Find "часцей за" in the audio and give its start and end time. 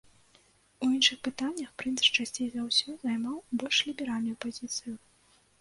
2.17-2.61